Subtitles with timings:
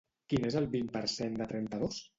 [0.31, 2.07] Quin és el vint per cent de trenta-dos?